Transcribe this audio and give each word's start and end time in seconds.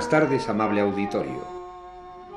Buenas 0.00 0.18
tardes, 0.18 0.48
amable 0.48 0.80
auditorio. 0.80 1.46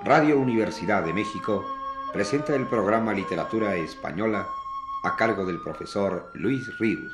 Radio 0.04 0.38
Universidad 0.38 1.02
de 1.06 1.14
México 1.14 1.64
presenta 2.12 2.54
el 2.58 2.68
programa 2.68 3.14
Literatura 3.14 3.78
Española 3.78 4.50
a 5.02 5.16
cargo 5.16 5.46
del 5.46 5.62
profesor 5.62 6.30
Luis 6.34 6.78
Ríos. 6.78 7.14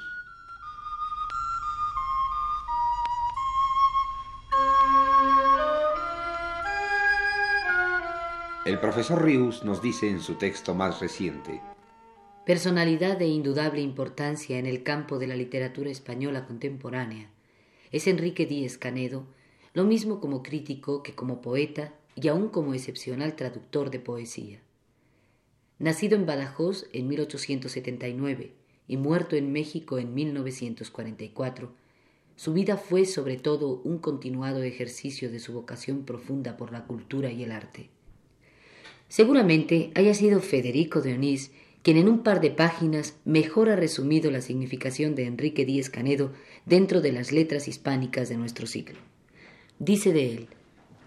El 8.65 8.79
profesor 8.79 9.23
Rius 9.23 9.63
nos 9.63 9.83
dice 9.83 10.09
en 10.09 10.19
su 10.19 10.33
texto 10.33 10.73
más 10.73 10.99
reciente, 10.99 11.61
Personalidad 12.47 13.17
de 13.17 13.27
indudable 13.27 13.81
importancia 13.81 14.57
en 14.57 14.65
el 14.65 14.81
campo 14.81 15.19
de 15.19 15.27
la 15.27 15.35
literatura 15.35 15.91
española 15.91 16.47
contemporánea, 16.47 17.29
es 17.91 18.07
Enrique 18.07 18.47
Díez 18.47 18.79
Canedo, 18.79 19.27
lo 19.73 19.83
mismo 19.83 20.19
como 20.19 20.43
crítico 20.43 21.03
que 21.03 21.13
como 21.13 21.41
poeta 21.41 21.93
y 22.15 22.27
aún 22.27 22.49
como 22.49 22.73
excepcional 22.73 23.35
traductor 23.35 23.91
de 23.91 23.99
poesía. 23.99 24.61
Nacido 25.77 26.15
en 26.15 26.25
Badajoz 26.25 26.87
en 26.91 27.07
1879 27.07 28.53
y 28.87 28.97
muerto 28.97 29.35
en 29.35 29.51
México 29.51 29.97
en 29.97 30.13
1944, 30.13 31.71
su 32.35 32.53
vida 32.53 32.77
fue 32.77 33.05
sobre 33.05 33.37
todo 33.37 33.81
un 33.83 33.99
continuado 33.99 34.63
ejercicio 34.63 35.31
de 35.31 35.39
su 35.39 35.53
vocación 35.53 36.03
profunda 36.03 36.57
por 36.57 36.71
la 36.71 36.85
cultura 36.85 37.31
y 37.31 37.43
el 37.43 37.51
arte. 37.51 37.89
Seguramente 39.07 39.91
haya 39.95 40.13
sido 40.13 40.39
Federico 40.39 41.01
de 41.01 41.13
Onís 41.13 41.51
quien 41.81 41.97
en 41.97 42.09
un 42.09 42.23
par 42.23 42.41
de 42.41 42.51
páginas 42.51 43.15
mejor 43.23 43.69
ha 43.69 43.75
resumido 43.75 44.31
la 44.31 44.41
significación 44.41 45.15
de 45.15 45.25
Enrique 45.25 45.65
Díez 45.65 45.89
Canedo 45.89 46.33
dentro 46.65 46.99
de 47.01 47.13
las 47.13 47.31
letras 47.31 47.67
hispánicas 47.67 48.27
de 48.27 48.37
nuestro 48.37 48.67
siglo. 48.67 48.99
Dice 49.79 50.11
de 50.11 50.33
él, 50.33 50.47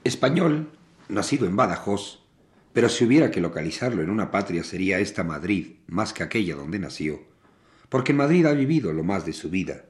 Español, 0.03 0.71
nacido 1.11 1.47
en 1.47 1.57
Badajoz, 1.57 2.21
pero 2.73 2.89
si 2.89 3.05
hubiera 3.05 3.31
que 3.31 3.43
localizarlo 3.43 4.03
en 4.03 4.09
una 4.09 4.31
patria 4.31 4.65
sería 4.65 4.99
esta 4.99 5.25
Madrid 5.25 5.75
más 5.89 6.15
que 6.15 6.23
aquella 6.23 6.57
donde 6.57 6.79
nació, 6.79 7.21
porque 7.91 8.13
en 8.13 8.19
Madrid 8.19 8.47
ha 8.47 8.53
vivido 8.53 8.95
lo 8.95 9.05
más 9.05 9.27
de 9.27 9.35
su 9.35 9.51
vida. 9.51 9.85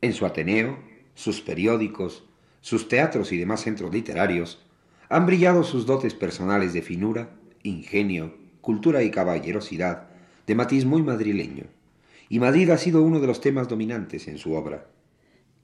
En 0.00 0.12
su 0.12 0.26
Ateneo, 0.26 0.80
sus 1.14 1.40
periódicos, 1.40 2.24
sus 2.60 2.88
teatros 2.88 3.30
y 3.30 3.38
demás 3.38 3.62
centros 3.62 3.92
literarios, 3.94 4.60
han 5.08 5.24
brillado 5.24 5.62
sus 5.62 5.86
dotes 5.86 6.12
personales 6.12 6.72
de 6.72 6.82
finura, 6.82 7.30
ingenio, 7.62 8.34
cultura 8.60 9.04
y 9.04 9.12
caballerosidad, 9.12 10.08
de 10.48 10.54
matiz 10.56 10.84
muy 10.84 11.04
madrileño, 11.04 11.66
y 12.28 12.40
Madrid 12.40 12.70
ha 12.70 12.76
sido 12.76 13.02
uno 13.02 13.20
de 13.20 13.28
los 13.28 13.40
temas 13.40 13.68
dominantes 13.68 14.26
en 14.26 14.38
su 14.38 14.54
obra. 14.54 14.88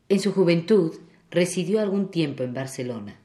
En 0.08 0.20
su 0.20 0.32
juventud 0.32 0.94
residió 1.30 1.80
algún 1.80 2.10
tiempo 2.10 2.42
en 2.42 2.54
Barcelona, 2.54 3.20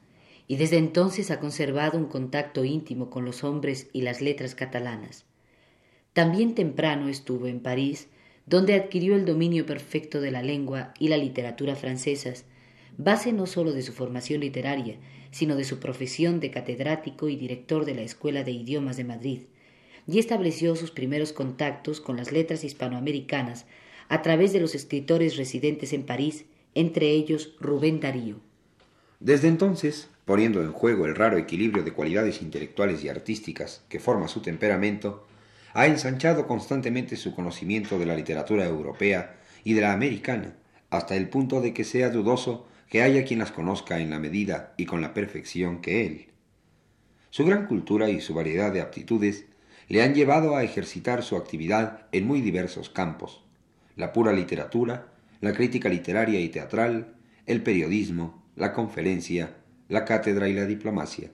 y 0.46 0.56
desde 0.56 0.78
entonces 0.78 1.30
ha 1.30 1.40
conservado 1.40 1.96
un 1.98 2.06
contacto 2.06 2.64
íntimo 2.64 3.10
con 3.10 3.24
los 3.24 3.44
hombres 3.44 3.88
y 3.92 4.02
las 4.02 4.20
letras 4.20 4.54
catalanas. 4.54 5.24
También 6.12 6.54
temprano 6.54 7.08
estuvo 7.08 7.46
en 7.46 7.60
París, 7.60 8.08
donde 8.46 8.74
adquirió 8.74 9.14
el 9.14 9.24
dominio 9.24 9.64
perfecto 9.66 10.20
de 10.20 10.30
la 10.30 10.42
lengua 10.42 10.92
y 10.98 11.08
la 11.08 11.16
literatura 11.16 11.76
francesas, 11.76 12.44
base 12.98 13.32
no 13.32 13.46
sólo 13.46 13.72
de 13.72 13.82
su 13.82 13.92
formación 13.92 14.40
literaria, 14.40 14.96
sino 15.30 15.56
de 15.56 15.64
su 15.64 15.78
profesión 15.78 16.40
de 16.40 16.50
catedrático 16.50 17.28
y 17.28 17.36
director 17.36 17.84
de 17.84 17.94
la 17.94 18.02
Escuela 18.02 18.44
de 18.44 18.50
Idiomas 18.50 18.96
de 18.96 19.04
Madrid, 19.04 19.40
y 20.06 20.18
estableció 20.18 20.76
sus 20.76 20.90
primeros 20.90 21.32
contactos 21.32 22.00
con 22.00 22.16
las 22.16 22.32
letras 22.32 22.64
hispanoamericanas 22.64 23.66
a 24.08 24.20
través 24.20 24.52
de 24.52 24.60
los 24.60 24.74
escritores 24.74 25.36
residentes 25.36 25.92
en 25.92 26.04
París, 26.04 26.44
entre 26.74 27.10
ellos 27.10 27.56
Rubén 27.60 28.00
Darío. 28.00 28.36
Desde 29.20 29.48
entonces, 29.48 30.08
poniendo 30.24 30.62
en 30.62 30.72
juego 30.72 31.06
el 31.06 31.14
raro 31.14 31.36
equilibrio 31.36 31.82
de 31.82 31.92
cualidades 31.92 32.42
intelectuales 32.42 33.04
y 33.04 33.08
artísticas 33.08 33.84
que 33.88 34.00
forma 34.00 34.28
su 34.28 34.40
temperamento, 34.40 35.26
ha 35.74 35.86
ensanchado 35.86 36.46
constantemente 36.46 37.16
su 37.16 37.34
conocimiento 37.34 37.98
de 37.98 38.06
la 38.06 38.16
literatura 38.16 38.66
europea 38.66 39.38
y 39.64 39.74
de 39.74 39.80
la 39.80 39.92
americana, 39.92 40.56
hasta 40.90 41.16
el 41.16 41.28
punto 41.28 41.60
de 41.60 41.72
que 41.72 41.84
sea 41.84 42.10
dudoso 42.10 42.66
que 42.88 43.02
haya 43.02 43.24
quien 43.24 43.38
las 43.38 43.52
conozca 43.52 44.00
en 44.00 44.10
la 44.10 44.18
medida 44.18 44.74
y 44.76 44.84
con 44.84 45.00
la 45.00 45.14
perfección 45.14 45.80
que 45.80 46.06
él. 46.06 46.26
Su 47.30 47.46
gran 47.46 47.66
cultura 47.66 48.10
y 48.10 48.20
su 48.20 48.34
variedad 48.34 48.72
de 48.72 48.82
aptitudes 48.82 49.46
le 49.88 50.02
han 50.02 50.14
llevado 50.14 50.56
a 50.56 50.62
ejercitar 50.64 51.22
su 51.22 51.36
actividad 51.36 52.06
en 52.12 52.26
muy 52.26 52.40
diversos 52.40 52.90
campos, 52.90 53.42
la 53.96 54.12
pura 54.12 54.32
literatura, 54.32 55.11
la 55.42 55.52
crítica 55.52 55.90
literaria 55.90 56.40
y 56.40 56.48
teatral, 56.48 57.16
el 57.44 57.62
periodismo, 57.62 58.42
la 58.56 58.72
conferencia, 58.72 59.56
la 59.90 60.06
cátedra 60.06 60.48
y 60.48 60.54
la 60.54 60.64
diplomacia. 60.64 61.30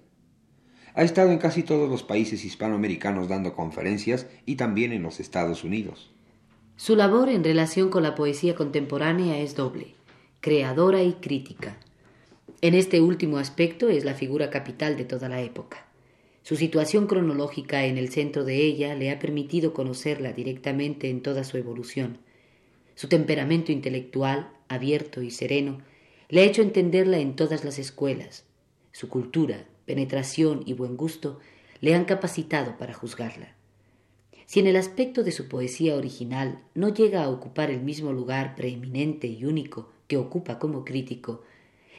Ha 0.95 1.05
estado 1.05 1.31
en 1.31 1.39
casi 1.39 1.63
todos 1.63 1.89
los 1.89 2.03
países 2.03 2.45
hispanoamericanos 2.45 3.29
dando 3.29 3.55
conferencias 3.55 4.27
y 4.47 4.57
también 4.57 4.93
en 4.93 5.03
los 5.03 5.21
Estados 5.21 5.63
Unidos. 5.63 6.11
Su 6.75 6.97
labor 6.97 7.29
en 7.29 7.45
relación 7.45 7.91
con 7.91 8.03
la 8.03 8.17
poesía 8.17 8.57
contemporánea 8.57 9.39
es 9.39 9.55
doble 9.55 9.95
creadora 10.41 11.03
y 11.03 11.15
crítica. 11.15 11.77
En 12.61 12.75
este 12.75 13.01
último 13.01 13.39
aspecto 13.39 13.89
es 13.89 14.05
la 14.05 14.15
figura 14.15 14.51
capital 14.51 14.97
de 14.97 15.05
toda 15.05 15.29
la 15.29 15.43
época. 15.43 15.87
Su 16.43 16.57
situación 16.57 17.07
cronológica 17.07 17.85
en 17.85 17.99
el 17.99 18.09
centro 18.09 18.45
de 18.45 18.57
ella 18.57 18.95
le 18.95 19.11
ha 19.11 19.19
permitido 19.19 19.75
conocerla 19.75 20.33
directamente 20.33 21.11
en 21.11 21.23
toda 21.23 21.45
su 21.45 21.57
evolución. 21.59 22.19
Su 22.99 23.07
temperamento 23.07 23.71
intelectual, 23.71 24.51
abierto 24.67 25.23
y 25.23 25.31
sereno, 25.31 25.79
le 26.29 26.41
ha 26.41 26.45
hecho 26.45 26.63
entenderla 26.63 27.19
en 27.19 27.37
todas 27.37 27.65
las 27.65 27.79
escuelas. 27.79 28.45
Su 28.91 29.09
cultura, 29.09 29.67
penetración 29.87 30.65
y 30.67 30.73
buen 30.73 30.97
gusto 30.97 31.39
le 31.81 31.95
han 31.95 32.07
capacitado 32.07 32.77
para 32.77 32.95
juzgarla. 32.95 33.55
Si 34.47 34.59
en 34.59 34.67
el 34.67 34.75
aspecto 34.75 35.23
de 35.23 35.31
su 35.31 35.47
poesía 35.47 35.95
original 35.95 36.61
no 36.75 36.93
llega 36.93 37.23
a 37.23 37.31
ocupar 37.31 37.71
el 37.71 37.83
mismo 37.83 38.13
lugar 38.13 38.57
preeminente 38.57 39.29
y 39.29 39.45
único 39.45 39.93
que 40.09 40.17
ocupa 40.17 40.59
como 40.59 40.85
crítico, 40.85 41.45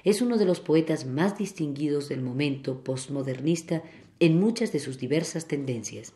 es 0.04 0.22
uno 0.22 0.38
de 0.38 0.44
los 0.44 0.60
poetas 0.60 1.06
más 1.06 1.38
distinguidos 1.38 2.10
del 2.10 2.22
momento 2.22 2.84
postmodernista 2.84 3.84
en 4.20 4.38
muchas 4.38 4.74
de 4.74 4.80
sus 4.80 5.00
diversas 5.00 5.48
tendencias. 5.48 6.12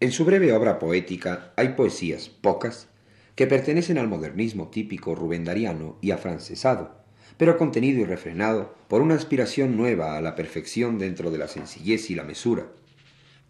En 0.00 0.12
su 0.12 0.26
breve 0.26 0.52
obra 0.52 0.78
poética 0.78 1.54
hay 1.56 1.68
poesías, 1.68 2.28
pocas, 2.28 2.91
que 3.34 3.46
pertenecen 3.46 3.98
al 3.98 4.08
modernismo 4.08 4.68
típico 4.68 5.14
rubendariano 5.14 5.96
y 6.00 6.10
afrancesado, 6.10 7.02
pero 7.38 7.56
contenido 7.56 8.00
y 8.00 8.04
refrenado 8.04 8.74
por 8.88 9.00
una 9.00 9.14
aspiración 9.14 9.76
nueva 9.76 10.16
a 10.16 10.20
la 10.20 10.34
perfección 10.36 10.98
dentro 10.98 11.30
de 11.30 11.38
la 11.38 11.48
sencillez 11.48 12.10
y 12.10 12.14
la 12.14 12.24
mesura. 12.24 12.66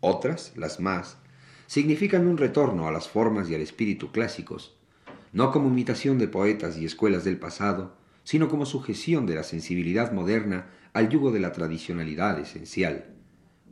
Otras, 0.00 0.53
las 0.56 0.81
más, 0.81 1.19
significan 1.66 2.26
un 2.26 2.38
retorno 2.38 2.87
a 2.87 2.93
las 2.93 3.09
formas 3.09 3.48
y 3.48 3.54
al 3.54 3.60
espíritu 3.60 4.12
clásicos, 4.12 4.76
no 5.32 5.50
como 5.50 5.69
imitación 5.69 6.19
de 6.19 6.28
poetas 6.28 6.76
y 6.76 6.84
escuelas 6.84 7.25
del 7.25 7.38
pasado, 7.38 7.97
sino 8.25 8.49
como 8.49 8.66
sujeción 8.66 9.26
de 9.26 9.34
la 9.34 9.43
sensibilidad 9.43 10.12
moderna 10.12 10.66
al 10.93 11.09
yugo 11.09 11.32
de 11.32 11.41
la 11.41 11.53
tradicionalidad 11.53 12.38
esencial. 12.38 13.14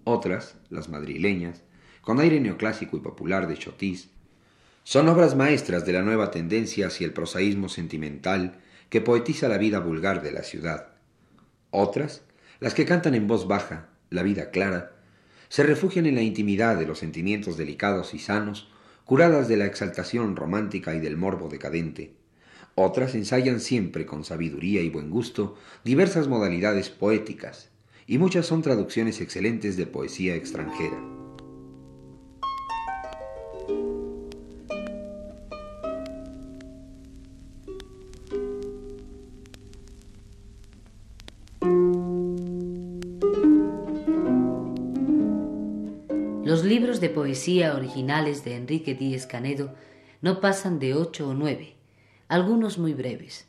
Otras, 0.04 0.56
las 0.70 0.88
madrileñas, 0.88 1.62
con 2.00 2.18
aire 2.18 2.40
neoclásico 2.40 2.96
y 2.96 3.00
popular 3.00 3.46
de 3.46 3.56
Chotis, 3.56 4.10
son 4.84 5.08
obras 5.08 5.36
maestras 5.36 5.84
de 5.84 5.92
la 5.92 6.02
nueva 6.02 6.30
tendencia 6.30 6.88
hacia 6.88 7.06
el 7.06 7.12
prosaísmo 7.12 7.68
sentimental 7.68 8.58
que 8.88 9.00
poetiza 9.00 9.48
la 9.48 9.58
vida 9.58 9.78
vulgar 9.78 10.22
de 10.22 10.32
la 10.32 10.42
ciudad. 10.42 10.88
Otras, 11.70 12.22
las 12.58 12.74
que 12.74 12.84
cantan 12.84 13.14
en 13.14 13.26
voz 13.26 13.46
baja, 13.46 13.88
la 14.10 14.22
vida 14.22 14.50
clara, 14.50 14.92
se 15.48 15.62
refugian 15.62 16.06
en 16.06 16.14
la 16.14 16.22
intimidad 16.22 16.76
de 16.76 16.86
los 16.86 16.98
sentimientos 16.98 17.56
delicados 17.56 18.14
y 18.14 18.18
sanos 18.18 18.68
curadas 19.04 19.48
de 19.48 19.56
la 19.56 19.66
exaltación 19.66 20.36
romántica 20.36 20.94
y 20.94 21.00
del 21.00 21.16
morbo 21.16 21.48
decadente. 21.48 22.14
Otras 22.76 23.14
ensayan 23.14 23.60
siempre 23.60 24.06
con 24.06 24.24
sabiduría 24.24 24.82
y 24.82 24.88
buen 24.88 25.10
gusto 25.10 25.58
diversas 25.84 26.28
modalidades 26.28 26.90
poéticas, 26.90 27.70
y 28.06 28.18
muchas 28.18 28.46
son 28.46 28.62
traducciones 28.62 29.20
excelentes 29.20 29.76
de 29.76 29.86
poesía 29.86 30.34
extranjera. 30.34 31.19
Poesía 47.40 47.74
originales 47.74 48.44
de 48.44 48.54
Enrique 48.54 48.94
Díez 48.94 49.26
Canedo 49.26 49.72
no 50.20 50.42
pasan 50.42 50.78
de 50.78 50.92
ocho 50.92 51.30
o 51.30 51.32
nueve, 51.32 51.72
algunos 52.28 52.76
muy 52.76 52.92
breves. 52.92 53.46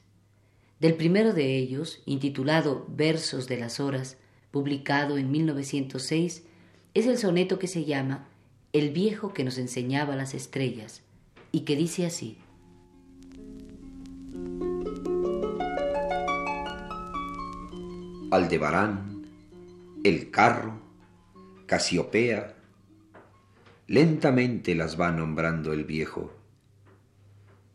Del 0.80 0.94
primero 0.94 1.34
de 1.34 1.58
ellos, 1.58 2.02
intitulado 2.06 2.86
Versos 2.88 3.50
de 3.50 3.58
las 3.58 3.82
Horas, 3.82 4.16
publicado 4.50 5.18
en 5.18 5.30
1906, 5.30 6.46
es 6.94 7.06
el 7.06 7.18
soneto 7.18 7.60
que 7.60 7.68
se 7.68 7.84
llama 7.84 8.30
El 8.72 8.92
viejo 8.92 9.34
que 9.34 9.44
nos 9.44 9.58
enseñaba 9.58 10.16
las 10.16 10.34
estrellas, 10.36 11.02
y 11.52 11.66
que 11.66 11.76
dice 11.76 12.06
así. 12.06 12.38
Aldebarán, 18.32 19.26
el 20.06 20.32
carro, 20.32 20.80
Casiopea. 21.66 22.61
Lentamente 23.88 24.76
las 24.76 25.00
va 25.00 25.12
nombrando 25.12 25.74
el 25.74 25.84
viejo. 25.84 26.34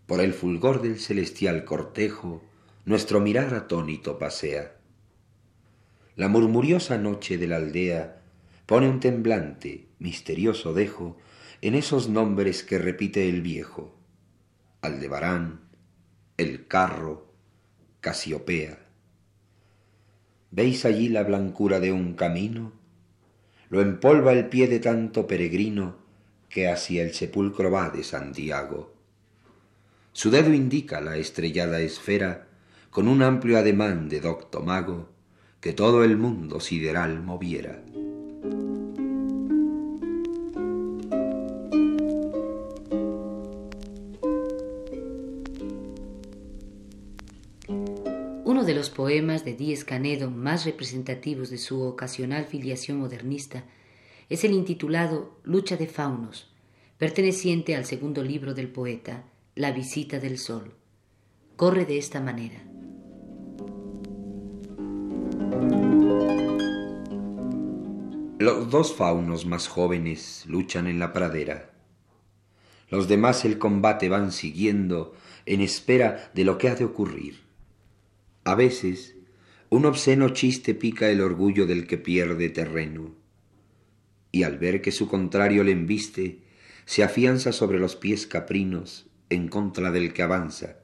Por 0.07 0.21
el 0.21 0.33
fulgor 0.33 0.81
del 0.81 0.99
celestial 0.99 1.65
cortejo, 1.65 2.43
nuestro 2.85 3.21
mirar 3.21 3.53
atónito 3.55 4.19
pasea. 4.19 4.77
La 6.15 6.29
murmuriosa 6.29 6.97
noche 6.97 7.37
de 7.37 7.47
la 7.47 7.57
aldea 7.57 8.23
pone 8.65 8.89
un 8.89 9.01
temblante, 9.01 9.87
misterioso 9.99 10.73
dejo 10.73 11.19
en 11.61 11.75
esos 11.75 12.09
nombres 12.09 12.63
que 12.63 12.79
repite 12.79 13.29
el 13.29 13.43
viejo. 13.43 13.95
Aldebarán, 14.81 15.61
el 16.37 16.67
carro, 16.67 17.33
Casiopea. 18.01 18.79
¿Veis 20.53 20.85
allí 20.85 21.09
la 21.09 21.25
blancura 21.25 21.81
de 21.81 21.93
un 21.93 22.15
camino? 22.15 22.73
Lo 23.69 23.81
empolva 23.81 24.33
el 24.33 24.47
pie 24.47 24.69
de 24.69 24.81
tanto 24.81 25.27
peregrino 25.27 25.97
que 26.49 26.69
hacia 26.69 27.03
el 27.03 27.13
sepulcro 27.13 27.71
va 27.71 27.91
de 27.91 28.05
Santiago. 28.05 28.95
Su 30.13 30.31
dedo 30.31 30.53
indica 30.53 31.01
la 31.01 31.17
estrellada 31.17 31.81
esfera 31.81 32.47
con 32.91 33.09
un 33.09 33.23
amplio 33.23 33.59
ademán 33.59 34.09
de 34.09 34.21
docto 34.21 34.61
mago 34.61 35.09
que 35.61 35.73
todo 35.73 36.05
el 36.05 36.17
mundo 36.17 36.61
sideral 36.61 37.23
moviera. 37.23 37.83
Uno 48.57 48.65
de 48.65 48.75
los 48.75 48.89
poemas 48.89 49.45
de 49.45 49.53
Díez 49.53 49.85
Canedo 49.85 50.31
más 50.31 50.65
representativos 50.65 51.51
de 51.51 51.59
su 51.59 51.83
ocasional 51.83 52.47
filiación 52.47 52.97
modernista 52.97 53.65
es 54.31 54.45
el 54.45 54.53
intitulado 54.53 55.39
Lucha 55.45 55.77
de 55.77 55.87
Faunos, 55.87 56.51
perteneciente 56.97 57.77
al 57.77 57.85
segundo 57.85 58.23
libro 58.23 58.55
del 58.55 58.69
poeta, 58.69 59.25
La 59.55 59.73
visita 59.73 60.21
del 60.21 60.39
sol. 60.39 60.73
Corre 61.57 61.85
de 61.85 61.99
esta 61.99 62.23
manera. 62.23 62.65
Los 68.39 68.71
dos 68.71 68.95
faunos 68.95 69.45
más 69.45 69.69
jóvenes 69.69 70.45
luchan 70.47 70.87
en 70.87 70.99
la 70.99 71.13
pradera. 71.13 71.73
Los 72.89 73.07
demás 73.07 73.45
el 73.45 73.59
combate 73.59 74.09
van 74.09 74.33
siguiendo 74.33 75.13
en 75.45 75.61
espera 75.61 76.31
de 76.33 76.45
lo 76.45 76.57
que 76.57 76.71
ha 76.71 76.75
de 76.75 76.87
ocurrir. 76.87 77.46
A 78.47 78.55
veces, 78.55 79.17
un 79.71 79.87
obsceno 79.87 80.29
chiste 80.29 80.77
pica 80.77 81.11
el 81.11 81.21
orgullo 81.21 81.67
del 81.67 81.89
que 81.89 81.99
pierde 81.99 82.49
terreno, 82.49 83.13
y 84.31 84.45
al 84.45 84.57
ver 84.57 84.83
que 84.83 84.93
su 84.93 85.09
contrario 85.09 85.65
le 85.65 85.73
embiste, 85.73 86.45
se 86.85 87.03
afianza 87.03 87.51
sobre 87.51 87.81
los 87.81 87.97
pies 87.97 88.29
caprinos 88.29 89.09
en 89.31 89.49
contra 89.49 89.91
del 89.91 90.13
que 90.13 90.23
avanza, 90.23 90.77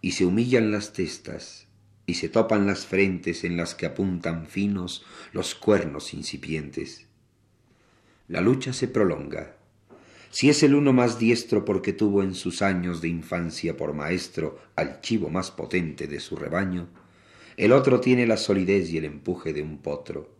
y 0.00 0.10
se 0.10 0.26
humillan 0.26 0.72
las 0.72 0.92
testas, 0.92 1.68
y 2.06 2.14
se 2.14 2.28
topan 2.28 2.66
las 2.66 2.86
frentes 2.86 3.44
en 3.44 3.56
las 3.56 3.76
que 3.76 3.86
apuntan 3.86 4.48
finos 4.48 5.06
los 5.32 5.54
cuernos 5.54 6.12
incipientes. 6.12 7.06
La 8.26 8.40
lucha 8.40 8.72
se 8.72 8.88
prolonga. 8.88 9.59
Si 10.30 10.48
es 10.48 10.62
el 10.62 10.74
uno 10.74 10.92
más 10.92 11.18
diestro 11.18 11.64
porque 11.64 11.92
tuvo 11.92 12.22
en 12.22 12.34
sus 12.34 12.62
años 12.62 13.00
de 13.00 13.08
infancia 13.08 13.76
por 13.76 13.92
maestro 13.92 14.58
al 14.76 15.00
chivo 15.00 15.28
más 15.28 15.50
potente 15.50 16.06
de 16.06 16.20
su 16.20 16.36
rebaño, 16.36 16.88
el 17.56 17.72
otro 17.72 18.00
tiene 18.00 18.26
la 18.26 18.36
solidez 18.36 18.90
y 18.90 18.98
el 18.98 19.04
empuje 19.04 19.52
de 19.52 19.62
un 19.62 19.78
potro. 19.78 20.34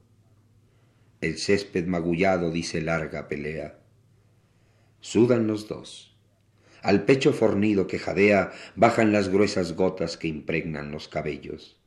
El 1.20 1.38
césped 1.38 1.86
magullado 1.86 2.50
dice 2.50 2.80
larga 2.80 3.28
pelea. 3.28 3.78
Sudan 5.00 5.46
los 5.46 5.68
dos 5.68 6.10
al 6.82 7.04
pecho 7.04 7.32
fornido 7.32 7.86
que 7.86 7.98
jadea 7.98 8.52
bajan 8.76 9.12
las 9.12 9.28
gruesas 9.28 9.74
gotas 9.74 10.16
que 10.16 10.28
impregnan 10.28 10.90
los 10.90 11.08
cabellos. 11.08 11.78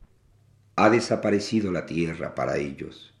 Ha 0.76 0.90
desaparecido 0.90 1.72
la 1.72 1.86
tierra 1.86 2.34
para 2.34 2.58
ellos, 2.58 3.14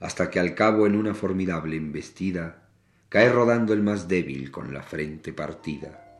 hasta 0.00 0.30
que 0.30 0.40
al 0.40 0.54
cabo 0.54 0.86
en 0.86 0.96
una 0.96 1.14
formidable 1.14 1.76
embestida 1.76 2.63
cae 3.14 3.28
rodando 3.28 3.72
el 3.72 3.80
más 3.80 4.08
débil 4.08 4.50
con 4.50 4.74
la 4.74 4.82
frente 4.82 5.32
partida. 5.32 6.18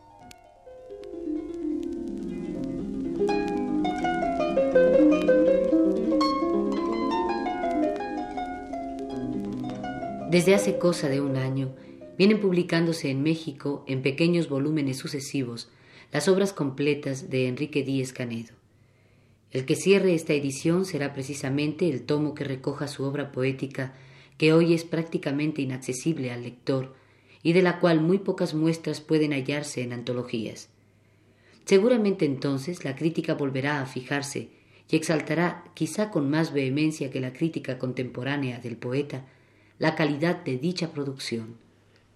Desde 10.30 10.54
hace 10.54 10.78
cosa 10.78 11.08
de 11.08 11.20
un 11.20 11.36
año, 11.36 11.74
vienen 12.16 12.40
publicándose 12.40 13.10
en 13.10 13.24
México 13.24 13.84
en 13.88 14.00
pequeños 14.02 14.48
volúmenes 14.48 14.96
sucesivos 14.96 15.72
las 16.12 16.28
obras 16.28 16.52
completas 16.52 17.28
de 17.28 17.48
Enrique 17.48 17.82
Díez 17.82 18.12
Canedo. 18.12 18.54
El 19.50 19.64
que 19.64 19.74
cierre 19.74 20.14
esta 20.14 20.32
edición 20.32 20.84
será 20.84 21.12
precisamente 21.12 21.90
el 21.90 22.02
tomo 22.02 22.34
que 22.34 22.44
recoja 22.44 22.86
su 22.86 23.02
obra 23.02 23.32
poética, 23.32 23.94
que 24.38 24.52
hoy 24.52 24.74
es 24.74 24.84
prácticamente 24.84 25.62
inaccesible 25.62 26.30
al 26.30 26.42
lector 26.42 26.94
y 27.42 27.52
de 27.52 27.62
la 27.62 27.78
cual 27.80 28.00
muy 28.00 28.18
pocas 28.18 28.54
muestras 28.54 29.00
pueden 29.00 29.32
hallarse 29.32 29.82
en 29.82 29.92
antologías. 29.92 30.70
Seguramente 31.64 32.24
entonces 32.24 32.84
la 32.84 32.96
crítica 32.96 33.34
volverá 33.34 33.80
a 33.80 33.86
fijarse 33.86 34.48
y 34.90 34.96
exaltará, 34.96 35.64
quizá 35.74 36.10
con 36.10 36.28
más 36.30 36.52
vehemencia 36.52 37.10
que 37.10 37.20
la 37.20 37.32
crítica 37.32 37.78
contemporánea 37.78 38.58
del 38.58 38.76
poeta, 38.76 39.24
la 39.78 39.94
calidad 39.94 40.44
de 40.44 40.58
dicha 40.58 40.92
producción. 40.92 41.56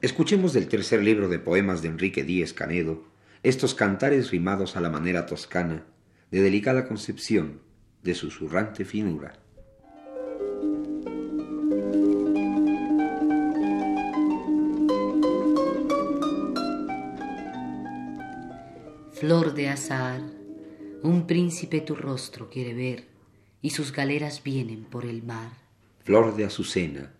Escuchemos 0.00 0.52
del 0.52 0.68
tercer 0.68 1.02
libro 1.02 1.28
de 1.28 1.38
poemas 1.38 1.82
de 1.82 1.88
Enrique 1.88 2.24
Díez 2.24 2.52
Canedo 2.52 3.04
estos 3.42 3.74
cantares 3.74 4.30
rimados 4.30 4.76
a 4.76 4.80
la 4.80 4.90
manera 4.90 5.26
toscana, 5.26 5.84
de 6.30 6.42
delicada 6.42 6.88
concepción, 6.88 7.60
de 8.02 8.14
susurrante 8.14 8.84
finura. 8.84 9.38
Flor 19.18 19.52
de 19.52 19.68
azar, 19.68 20.20
un 21.02 21.26
príncipe 21.26 21.80
tu 21.80 21.96
rostro 21.96 22.48
quiere 22.48 22.72
ver, 22.72 23.08
y 23.60 23.70
sus 23.70 23.90
galeras 23.90 24.44
vienen 24.44 24.84
por 24.84 25.04
el 25.04 25.24
mar. 25.24 25.50
Flor 26.04 26.36
de 26.36 26.44
azucena, 26.44 27.10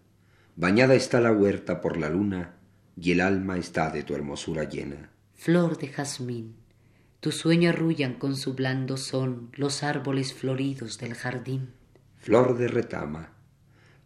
bañada 0.55 0.95
está 0.95 1.21
la 1.21 1.33
huerta 1.33 1.81
por 1.81 1.97
la 1.97 2.09
luna, 2.09 2.55
y 2.97 3.11
el 3.11 3.21
alma 3.21 3.59
está 3.59 3.91
de 3.91 4.05
tu 4.05 4.15
hermosura 4.15 4.63
llena. 4.63 5.11
Flor 5.35 5.77
de 5.77 5.89
jazmín, 5.89 6.55
tu 7.19 7.33
sueño 7.33 7.71
arrullan 7.71 8.15
con 8.15 8.37
su 8.37 8.55
blando 8.55 8.97
son 8.97 9.51
los 9.55 9.83
árboles 9.83 10.33
floridos 10.33 10.99
del 10.99 11.15
jardín. 11.15 11.73
Flor 12.19 12.57
de 12.59 12.69
retama, 12.69 13.33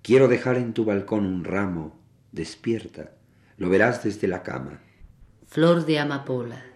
quiero 0.01 0.29
dejar 0.29 0.57
en 0.57 0.73
tu 0.73 0.87
balcón 0.87 1.27
un 1.27 1.45
ramo, 1.45 2.01
despierta, 2.33 3.13
lo 3.59 3.69
verás 3.69 4.03
desde 4.03 4.29
la 4.29 4.43
cama. 4.43 4.81
Flor 5.47 5.85
de 5.85 5.99
amapola, 5.99 6.72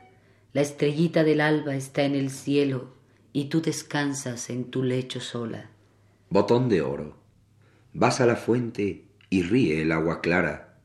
la 0.57 0.63
estrellita 0.63 1.23
del 1.23 1.43
alba 1.43 1.77
está 1.77 2.05
en 2.05 2.15
el 2.15 2.31
cielo 2.31 2.95
y 3.35 3.51
tú 3.51 3.61
descansas 3.61 4.49
en 4.49 4.71
tu 4.71 4.83
lecho 4.83 5.21
sola. 5.21 5.69
Botón 6.31 6.71
de 6.71 6.81
oro, 6.81 7.19
vas 7.93 8.23
a 8.23 8.27
la 8.27 8.37
fuente 8.37 9.05
y 9.29 9.43
ríe 9.43 9.83
el 9.83 9.93
agua 9.93 10.23
clara 10.23 10.79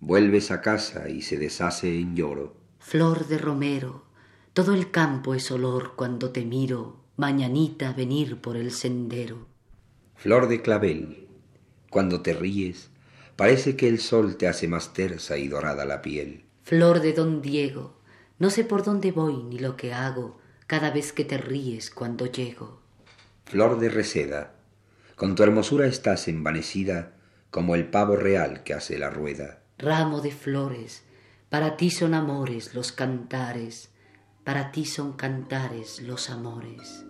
Vuelves 0.00 0.50
a 0.50 0.60
casa 0.60 1.08
y 1.08 1.22
se 1.22 1.38
deshace 1.38 1.98
en 1.98 2.14
lloro. 2.14 2.58
Flor 2.78 3.26
de 3.26 3.38
romero, 3.38 4.04
todo 4.52 4.74
el 4.74 4.90
campo 4.90 5.34
es 5.34 5.50
olor 5.50 5.94
cuando 5.96 6.28
te 6.28 6.44
miro, 6.44 7.00
mañanita 7.16 7.94
venir 7.94 8.42
por 8.42 8.58
el 8.58 8.70
sendero. 8.70 9.46
Flor 10.14 10.46
de 10.46 10.60
clavel, 10.60 11.26
cuando 11.88 12.20
te 12.20 12.34
ríes, 12.34 12.90
parece 13.34 13.76
que 13.76 13.88
el 13.88 13.98
sol 13.98 14.36
te 14.36 14.46
hace 14.46 14.68
más 14.68 14.92
tersa 14.92 15.38
y 15.38 15.48
dorada 15.48 15.86
la 15.86 16.02
piel. 16.02 16.44
Flor 16.64 17.00
de 17.00 17.14
don 17.14 17.40
Diego, 17.40 17.96
no 18.38 18.50
sé 18.50 18.64
por 18.64 18.84
dónde 18.84 19.12
voy 19.12 19.42
ni 19.42 19.58
lo 19.58 19.76
que 19.76 19.92
hago 19.92 20.38
cada 20.66 20.90
vez 20.90 21.12
que 21.12 21.24
te 21.24 21.38
ríes 21.38 21.90
cuando 21.90 22.26
llego. 22.26 22.80
Flor 23.44 23.78
de 23.78 23.88
reseda, 23.88 24.54
con 25.14 25.34
tu 25.34 25.42
hermosura 25.42 25.86
estás 25.86 26.28
envanecida 26.28 27.12
como 27.50 27.74
el 27.74 27.88
pavo 27.88 28.16
real 28.16 28.62
que 28.64 28.74
hace 28.74 28.98
la 28.98 29.10
rueda 29.10 29.60
ramo 29.78 30.20
de 30.20 30.30
flores, 30.30 31.02
para 31.50 31.76
ti 31.76 31.90
son 31.90 32.14
amores 32.14 32.74
los 32.74 32.92
cantares, 32.92 33.90
para 34.44 34.72
ti 34.72 34.84
son 34.84 35.12
cantares 35.12 36.00
los 36.00 36.30
amores. 36.30 37.04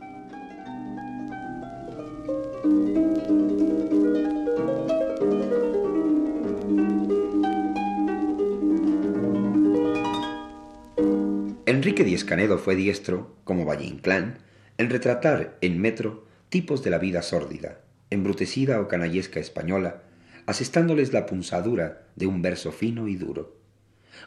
Enrique 11.97 12.11
Díez 12.11 12.25
Canedo 12.25 12.59
fue 12.59 12.77
diestro, 12.77 13.35
como 13.45 13.65
Valle 13.65 13.87
Inclán, 13.87 14.37
en 14.77 14.91
retratar 14.91 15.57
en 15.63 15.81
metro 15.81 16.27
tipos 16.51 16.85
de 16.85 16.91
la 16.91 16.99
vida 16.99 17.23
sórdida, 17.23 17.81
embrutecida 18.11 18.83
o 18.83 18.87
canallesca 18.87 19.41
española, 19.41 20.03
asestándoles 20.45 21.15
la 21.15 21.25
punzadura 21.25 22.07
de 22.15 22.27
un 22.27 22.43
verso 22.43 22.71
fino 22.71 23.09
y 23.09 23.17
duro. 23.17 23.57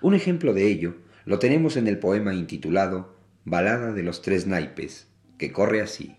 Un 0.02 0.16
ejemplo 0.16 0.56
de 0.56 0.66
ello 0.66 0.96
lo 1.26 1.38
tenemos 1.38 1.78
en 1.78 1.88
el 1.88 2.00
poema 2.00 2.34
intitulado 2.34 3.14
Balada 3.46 3.94
de 3.94 4.02
los 4.02 4.24
tres 4.24 4.48
naipes, 4.48 5.06
que 5.38 5.52
corre 5.52 5.84
así. 5.84 6.16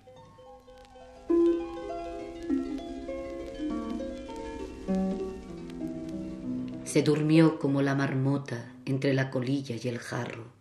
Se 6.85 7.02
durmió 7.02 7.59
como 7.59 7.83
la 7.83 7.97
marmota 7.97 8.73
entre 8.87 9.14
la 9.14 9.30
colilla 9.30 9.75
y 9.83 9.88
el 9.88 9.99
jarro. 9.99 10.60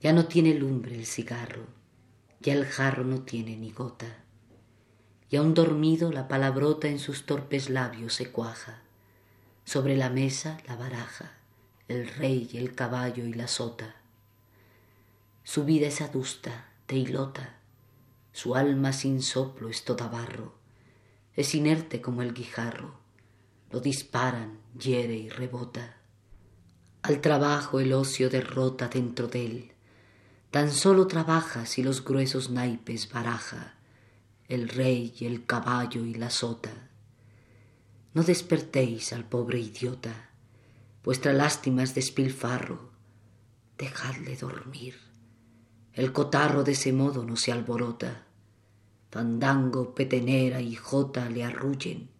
Ya 0.00 0.12
no 0.12 0.26
tiene 0.26 0.54
lumbre 0.54 0.94
el 0.94 1.06
cigarro, 1.06 1.66
ya 2.40 2.54
el 2.54 2.64
jarro 2.66 3.04
no 3.04 3.22
tiene 3.22 3.56
ni 3.56 3.70
gota 3.70 4.24
y 5.30 5.36
aún 5.36 5.54
dormido 5.54 6.10
la 6.10 6.26
palabrota 6.26 6.88
en 6.88 6.98
sus 6.98 7.24
torpes 7.24 7.70
labios 7.70 8.14
se 8.14 8.30
cuaja. 8.30 8.82
Sobre 9.64 9.96
la 9.96 10.10
mesa 10.10 10.58
la 10.66 10.74
baraja, 10.74 11.32
el 11.86 12.08
rey, 12.08 12.50
el 12.54 12.74
caballo 12.74 13.24
y 13.24 13.32
la 13.32 13.46
sota. 13.46 13.94
Su 15.44 15.64
vida 15.64 15.86
es 15.86 16.00
adusta, 16.00 16.72
teilota, 16.86 17.60
su 18.32 18.56
alma 18.56 18.92
sin 18.92 19.22
soplo 19.22 19.68
es 19.68 19.84
toda 19.84 20.08
barro, 20.08 20.54
es 21.34 21.54
inerte 21.54 22.00
como 22.00 22.22
el 22.22 22.34
guijarro, 22.34 22.94
lo 23.70 23.80
disparan, 23.80 24.58
hiere 24.76 25.14
y 25.14 25.28
rebota. 25.28 25.96
Al 27.02 27.20
trabajo 27.20 27.78
el 27.78 27.92
ocio 27.92 28.28
derrota 28.28 28.88
dentro 28.88 29.28
de 29.28 29.46
él, 29.46 29.72
tan 30.50 30.70
solo 30.70 31.06
trabaja 31.06 31.66
si 31.66 31.82
los 31.82 32.04
gruesos 32.04 32.50
naipes 32.50 33.10
baraja 33.10 33.74
el 34.50 34.68
rey, 34.68 35.14
el 35.20 35.46
caballo 35.46 36.04
y 36.04 36.14
la 36.14 36.28
sota. 36.28 36.72
No 38.14 38.24
despertéis 38.24 39.12
al 39.12 39.24
pobre 39.24 39.60
idiota, 39.60 40.30
vuestra 41.04 41.32
lástima 41.32 41.84
es 41.84 41.94
despilfarro, 41.94 42.90
dejadle 43.78 44.36
dormir. 44.36 44.96
El 45.92 46.12
cotarro 46.12 46.64
de 46.64 46.72
ese 46.72 46.92
modo 46.92 47.24
no 47.24 47.36
se 47.36 47.52
alborota. 47.52 48.26
Fandango, 49.12 49.94
petenera 49.94 50.60
y 50.60 50.74
jota 50.74 51.30
le 51.30 51.44
arrullen. 51.44 52.10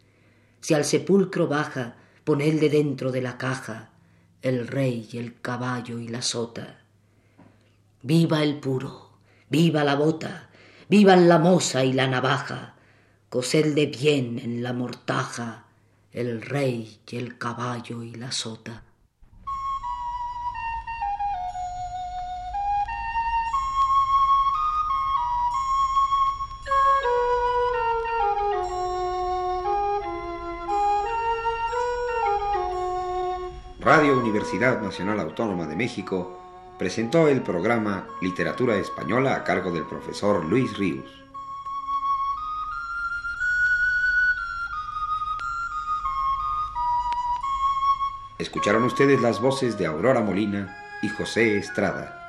Si 0.61 0.75
al 0.75 0.85
sepulcro 0.85 1.49
baja, 1.49 1.97
ponedle 2.23 2.71
dentro 2.71 3.11
de 3.11 3.23
la 3.23 3.39
caja 3.39 3.91
el 4.41 4.69
rey 4.69 5.09
el 5.15 5.41
caballo 5.41 5.99
y 5.99 6.07
la 6.07 6.23
sota. 6.23 6.80
Viva 8.03 8.43
el 8.43 8.59
puro, 8.61 9.11
viva 9.51 9.85
la 9.85 9.95
bota, 9.95 10.49
vivan 10.89 11.29
la 11.29 11.39
moza 11.39 11.85
y 11.85 11.93
la 11.93 12.07
navaja, 12.07 12.75
de 13.75 13.87
bien 13.87 14.39
en 14.39 14.63
la 14.63 14.73
mortaja 14.73 15.67
el 16.13 16.43
rey 16.43 16.99
y 17.07 17.17
el 17.17 17.39
caballo 17.39 18.03
y 18.03 18.15
la 18.15 18.33
sota. 18.33 18.83
Radio 33.79 34.19
Universidad 34.19 34.81
Nacional 34.83 35.21
Autónoma 35.21 35.67
de 35.67 35.77
México 35.77 36.40
presentó 36.81 37.29
el 37.29 37.43
programa 37.43 38.09
Literatura 38.23 38.77
Española 38.77 39.35
a 39.35 39.45
cargo 39.45 39.71
del 39.71 39.85
profesor 39.85 40.43
Luis 40.47 40.79
Ríos. 40.79 41.05
Escucharon 48.39 48.85
ustedes 48.85 49.21
las 49.21 49.43
voces 49.43 49.77
de 49.77 49.85
Aurora 49.85 50.23
Molina 50.23 50.75
y 51.03 51.11
José 51.11 51.59
Estrada. 51.59 52.20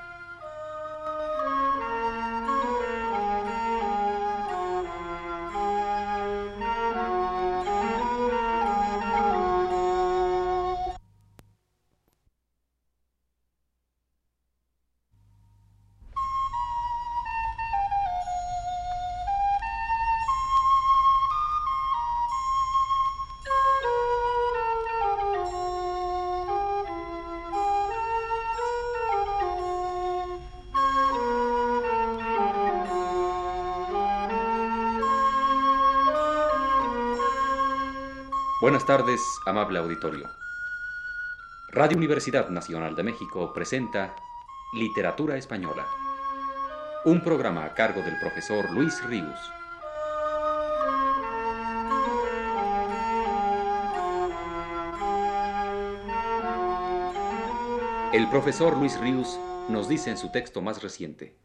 Buenas 38.61 38.85
tardes, 38.85 39.39
amable 39.47 39.79
auditorio. 39.79 40.29
Radio 41.69 41.97
Universidad 41.97 42.49
Nacional 42.49 42.95
de 42.95 43.01
México 43.01 43.51
presenta 43.53 44.15
Literatura 44.71 45.35
Española, 45.35 45.87
un 47.03 47.23
programa 47.23 47.65
a 47.65 47.73
cargo 47.73 48.03
del 48.03 48.19
profesor 48.19 48.69
Luis 48.69 49.03
Ríos. 49.03 49.39
El 58.13 58.29
profesor 58.29 58.77
Luis 58.77 58.99
Ríos 58.99 59.39
nos 59.69 59.89
dice 59.89 60.11
en 60.11 60.17
su 60.17 60.31
texto 60.31 60.61
más 60.61 60.83
reciente, 60.83 61.35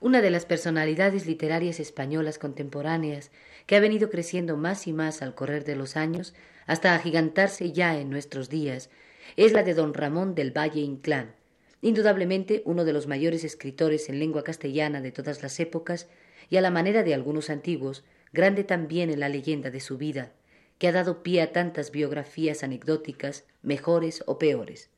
una 0.00 0.22
de 0.22 0.30
las 0.30 0.46
personalidades 0.46 1.26
literarias 1.26 1.80
españolas 1.80 2.38
contemporáneas 2.38 3.30
que 3.66 3.76
ha 3.76 3.80
venido 3.80 4.10
creciendo 4.10 4.56
más 4.56 4.86
y 4.86 4.92
más 4.92 5.22
al 5.22 5.34
correr 5.34 5.64
de 5.64 5.76
los 5.76 5.96
años 5.96 6.34
hasta 6.66 6.94
agigantarse 6.94 7.72
ya 7.72 7.98
en 7.98 8.10
nuestros 8.10 8.48
días, 8.48 8.90
es 9.36 9.52
la 9.52 9.62
de 9.62 9.74
don 9.74 9.94
Ramón 9.94 10.34
del 10.34 10.56
Valle 10.56 10.80
Inclán, 10.80 11.34
indudablemente 11.82 12.62
uno 12.64 12.84
de 12.84 12.92
los 12.92 13.06
mayores 13.06 13.44
escritores 13.44 14.08
en 14.08 14.18
lengua 14.18 14.44
castellana 14.44 15.00
de 15.00 15.12
todas 15.12 15.42
las 15.42 15.58
épocas 15.60 16.08
y 16.50 16.56
a 16.56 16.60
la 16.60 16.70
manera 16.70 17.02
de 17.02 17.14
algunos 17.14 17.50
antiguos, 17.50 18.04
grande 18.32 18.64
también 18.64 19.10
en 19.10 19.20
la 19.20 19.28
leyenda 19.28 19.70
de 19.70 19.80
su 19.80 19.98
vida, 19.98 20.32
que 20.78 20.88
ha 20.88 20.92
dado 20.92 21.22
pie 21.22 21.42
a 21.42 21.52
tantas 21.52 21.90
biografías 21.90 22.62
anecdóticas, 22.62 23.44
mejores 23.62 24.22
o 24.26 24.38
peores. 24.38 24.90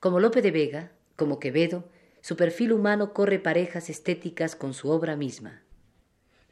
Como 0.00 0.20
Lope 0.20 0.42
de 0.42 0.50
Vega, 0.50 0.92
como 1.16 1.38
Quevedo, 1.38 1.84
su 2.22 2.36
perfil 2.36 2.72
humano 2.72 3.12
corre 3.12 3.40
parejas 3.40 3.90
estéticas 3.90 4.54
con 4.54 4.74
su 4.74 4.90
obra 4.90 5.16
misma. 5.16 5.62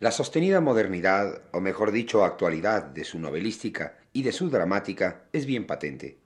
La 0.01 0.11
sostenida 0.11 0.61
modernidad, 0.61 1.43
o 1.53 1.61
mejor 1.61 1.93
dicho, 1.93 2.25
actualidad 2.25 2.83
de 2.83 3.05
su 3.05 3.21
novelística 3.21 3.97
y 4.13 4.25
de 4.25 4.33
su 4.33 4.51
dramática 4.51 5.23
es 5.33 5.47
bien 5.47 5.67
patente. 5.67 6.19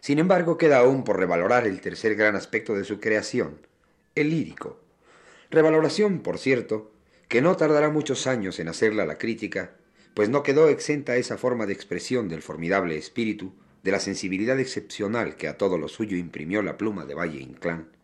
Sin 0.00 0.20
embargo, 0.20 0.56
queda 0.56 0.78
aún 0.78 1.02
por 1.02 1.18
revalorar 1.18 1.66
el 1.66 1.80
tercer 1.80 2.14
gran 2.14 2.36
aspecto 2.36 2.74
de 2.74 2.84
su 2.84 3.00
creación, 3.00 3.66
el 4.14 4.30
lírico. 4.30 4.78
Revaloración, 5.50 6.20
por 6.20 6.38
cierto, 6.38 6.92
que 7.26 7.42
no 7.42 7.56
tardará 7.56 7.90
muchos 7.90 8.28
años 8.28 8.60
en 8.60 8.68
hacerla 8.68 9.04
la 9.04 9.18
crítica, 9.18 9.72
pues 10.14 10.28
no 10.28 10.44
quedó 10.44 10.68
exenta 10.68 11.16
esa 11.16 11.38
forma 11.38 11.66
de 11.66 11.72
expresión 11.72 12.28
del 12.28 12.42
formidable 12.42 12.96
espíritu, 12.96 13.52
de 13.82 13.90
la 13.90 13.98
sensibilidad 13.98 14.60
excepcional 14.60 15.34
que 15.36 15.48
a 15.48 15.58
todo 15.58 15.76
lo 15.76 15.88
suyo 15.88 16.16
imprimió 16.16 16.62
la 16.62 16.76
pluma 16.76 17.04
de 17.04 17.14
Valle 17.14 17.40
Inclán. 17.40 17.99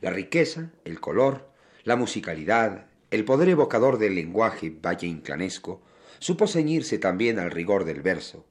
La 0.00 0.10
riqueza, 0.10 0.70
el 0.84 0.98
color, 0.98 1.50
la 1.84 1.96
musicalidad, 1.96 2.86
el 3.10 3.24
poder 3.24 3.50
evocador 3.50 3.98
del 3.98 4.14
lenguaje 4.14 4.70
valle 4.70 5.06
inclanesco 5.06 5.82
supo 6.18 6.46
ceñirse 6.46 6.98
también 6.98 7.38
al 7.38 7.50
rigor 7.50 7.84
del 7.84 8.00
verso, 8.00 8.46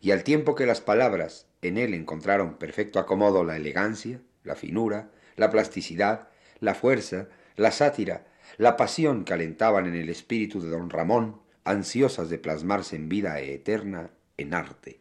y 0.00 0.10
al 0.10 0.22
tiempo 0.22 0.54
que 0.54 0.66
las 0.66 0.80
palabras 0.80 1.46
en 1.62 1.78
él 1.78 1.94
encontraron 1.94 2.58
perfecto 2.58 2.98
acomodo 2.98 3.42
la 3.42 3.56
elegancia, 3.56 4.20
la 4.42 4.54
finura, 4.54 5.10
la 5.36 5.50
plasticidad, 5.50 6.28
la 6.60 6.74
fuerza, 6.74 7.28
la 7.56 7.70
sátira, 7.70 8.26
la 8.56 8.76
pasión 8.76 9.24
que 9.24 9.32
alentaban 9.32 9.86
en 9.86 9.96
el 9.96 10.08
espíritu 10.08 10.60
de 10.60 10.70
don 10.70 10.90
Ramón, 10.90 11.40
ansiosas 11.64 12.28
de 12.28 12.38
plasmarse 12.38 12.96
en 12.96 13.08
vida 13.08 13.40
eterna 13.40 14.10
en 14.36 14.54
arte. 14.54 15.00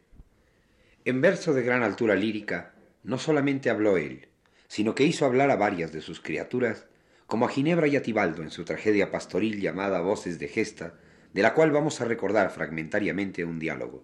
En 1.06 1.22
verso 1.22 1.54
de 1.54 1.64
gran 1.64 1.84
altura 1.84 2.16
lírica, 2.16 2.74
no 3.04 3.18
solamente 3.18 3.70
habló 3.70 3.98
él, 3.98 4.30
sino 4.74 4.96
que 4.96 5.03
hizo 5.03 5.27
hablar 5.27 5.51
a 5.51 5.56
varias 5.56 5.92
de 5.92 6.01
sus 6.01 6.20
criaturas, 6.20 6.88
como 7.27 7.46
a 7.46 7.50
Ginebra 7.50 7.86
y 7.86 7.96
a 7.96 8.01
Tibaldo 8.01 8.42
en 8.42 8.50
su 8.50 8.65
tragedia 8.65 9.12
pastoril 9.12 9.62
llamada 9.62 10.01
Voces 10.01 10.39
de 10.39 10.48
Gesta, 10.48 10.96
de 11.32 11.44
la 11.44 11.53
cual 11.53 11.70
vamos 11.70 12.01
a 12.01 12.06
recordar 12.06 12.50
fragmentariamente 12.50 13.46
un 13.46 13.60
diálogo. 13.60 14.03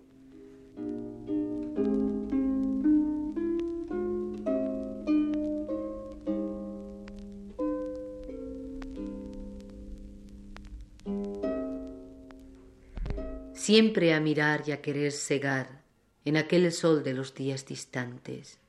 siempre 13.53 14.13
a 14.13 14.19
mirar 14.19 14.63
y 14.67 14.71
a 14.71 14.81
querer 14.81 15.11
cegar 15.11 15.81
en 16.25 16.37
aquel 16.37 16.71
sol 16.71 17.03
de 17.03 17.13
los 17.13 17.35
días 17.35 17.65
distantes. 17.65 18.59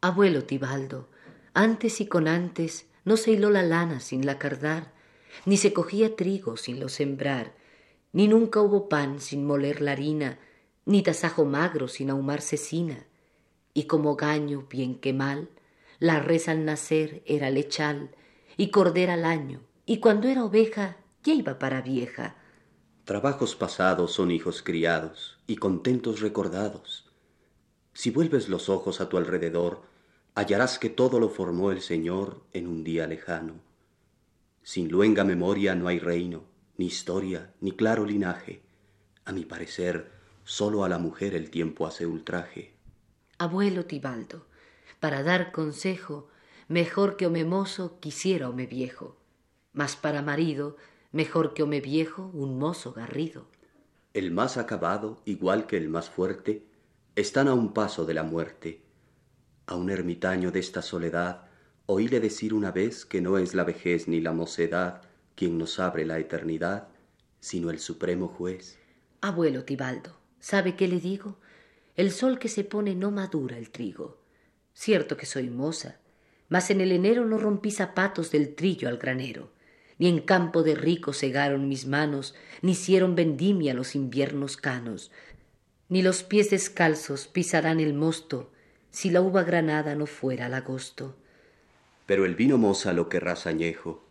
Abuelo 0.00 0.42
Tibaldo, 0.42 1.08
antes 1.54 2.00
y 2.00 2.06
con 2.06 2.28
antes 2.28 2.86
no 3.04 3.16
se 3.16 3.32
hiló 3.32 3.50
la 3.50 3.62
lana 3.62 4.00
sin 4.00 4.26
la 4.26 4.38
cardar, 4.38 4.92
ni 5.46 5.56
se 5.56 5.72
cogía 5.72 6.16
trigo 6.16 6.56
sin 6.56 6.80
lo 6.80 6.88
sembrar, 6.88 7.54
ni 8.12 8.28
nunca 8.28 8.60
hubo 8.60 8.88
pan 8.88 9.20
sin 9.20 9.46
moler 9.46 9.80
la 9.80 9.92
harina, 9.92 10.38
ni 10.84 11.02
tasajo 11.02 11.44
magro 11.44 11.88
sin 11.88 12.10
ahumar 12.10 12.40
cecina, 12.40 13.06
y 13.74 13.84
como 13.84 14.16
gaño 14.16 14.66
bien 14.70 14.98
que 14.98 15.12
mal, 15.12 15.48
la 15.98 16.20
res 16.20 16.48
al 16.48 16.64
nacer 16.64 17.22
era 17.26 17.50
lechal, 17.50 18.10
y 18.56 18.70
cordera 18.70 19.14
al 19.14 19.24
año, 19.24 19.60
y 19.86 19.98
cuando 19.98 20.28
era 20.28 20.44
oveja 20.44 20.96
ya 21.24 21.34
iba 21.34 21.58
para 21.58 21.80
vieja. 21.80 22.36
Trabajos 23.04 23.56
pasados 23.56 24.12
son 24.12 24.30
hijos 24.30 24.62
criados 24.62 25.38
y 25.46 25.56
contentos 25.56 26.20
recordados. 26.20 27.10
Si 27.94 28.10
vuelves 28.10 28.48
los 28.48 28.68
ojos 28.68 29.00
a 29.00 29.08
tu 29.08 29.16
alrededor, 29.16 29.82
hallarás 30.34 30.78
que 30.78 30.88
todo 30.88 31.20
lo 31.20 31.28
formó 31.28 31.70
el 31.70 31.80
Señor 31.80 32.42
en 32.52 32.66
un 32.66 32.84
día 32.84 33.06
lejano. 33.06 33.60
Sin 34.62 34.90
luenga 34.90 35.24
memoria 35.24 35.74
no 35.74 35.88
hay 35.88 35.98
reino, 35.98 36.44
ni 36.76 36.86
historia, 36.86 37.52
ni 37.60 37.72
claro 37.72 38.04
linaje. 38.06 38.62
A 39.24 39.32
mi 39.32 39.44
parecer, 39.44 40.10
sólo 40.44 40.84
a 40.84 40.88
la 40.88 40.98
mujer 40.98 41.34
el 41.34 41.50
tiempo 41.50 41.86
hace 41.86 42.06
ultraje. 42.06 42.74
Abuelo 43.38 43.86
Tibaldo, 43.86 44.46
para 45.00 45.22
dar 45.22 45.52
consejo, 45.52 46.28
mejor 46.68 47.16
que 47.16 47.26
ome 47.26 47.44
mozo 47.44 47.98
quisiera 48.00 48.48
ome 48.48 48.66
viejo, 48.66 49.16
mas 49.72 49.96
para 49.96 50.22
marido, 50.22 50.76
mejor 51.10 51.54
que 51.54 51.62
ome 51.62 51.80
viejo 51.80 52.30
un 52.32 52.58
mozo 52.58 52.92
garrido. 52.92 53.46
El 54.14 54.30
más 54.30 54.56
acabado, 54.56 55.20
igual 55.24 55.66
que 55.66 55.76
el 55.76 55.88
más 55.88 56.08
fuerte, 56.08 56.64
están 57.16 57.48
a 57.48 57.54
un 57.54 57.72
paso 57.72 58.04
de 58.04 58.14
la 58.14 58.22
muerte. 58.22 58.82
A 59.66 59.76
un 59.76 59.90
ermitaño 59.90 60.50
de 60.50 60.60
esta 60.60 60.82
soledad 60.82 61.42
oíle 61.86 62.20
decir 62.20 62.54
una 62.54 62.70
vez 62.70 63.04
que 63.04 63.20
no 63.20 63.38
es 63.38 63.54
la 63.54 63.64
vejez 63.64 64.08
ni 64.08 64.20
la 64.20 64.32
mocedad 64.32 65.02
quien 65.34 65.58
nos 65.58 65.78
abre 65.78 66.04
la 66.04 66.18
eternidad, 66.18 66.88
sino 67.40 67.70
el 67.70 67.78
supremo 67.78 68.28
juez. 68.28 68.78
Abuelo 69.20 69.64
Tibaldo, 69.64 70.16
¿sabe 70.40 70.76
qué 70.76 70.88
le 70.88 71.00
digo? 71.00 71.38
El 71.96 72.10
sol 72.10 72.38
que 72.38 72.48
se 72.48 72.64
pone 72.64 72.94
no 72.94 73.10
madura 73.10 73.58
el 73.58 73.70
trigo. 73.70 74.18
Cierto 74.74 75.16
que 75.16 75.26
soy 75.26 75.50
moza, 75.50 75.98
mas 76.48 76.70
en 76.70 76.80
el 76.80 76.92
enero 76.92 77.24
no 77.24 77.38
rompí 77.38 77.70
zapatos 77.70 78.30
del 78.30 78.54
trillo 78.54 78.88
al 78.88 78.98
granero, 78.98 79.50
ni 79.98 80.08
en 80.08 80.20
campo 80.20 80.62
de 80.62 80.74
rico 80.74 81.12
segaron 81.12 81.68
mis 81.68 81.86
manos, 81.86 82.34
ni 82.62 82.72
hicieron 82.72 83.14
vendimia 83.14 83.74
los 83.74 83.94
inviernos 83.94 84.56
canos, 84.56 85.10
ni 85.88 86.02
los 86.02 86.22
pies 86.22 86.50
descalzos 86.50 87.26
pisarán 87.26 87.80
el 87.80 87.94
mosto, 87.94 88.50
si 88.92 89.10
la 89.10 89.22
uva 89.22 89.42
granada 89.42 89.94
no 89.94 90.06
fuera 90.06 90.46
al 90.46 90.54
agosto. 90.54 91.16
Pero 92.06 92.26
el 92.26 92.36
vino 92.36 92.58
moza 92.58 92.92
lo 92.92 93.08
querrás 93.08 93.46
añejo, 93.46 94.04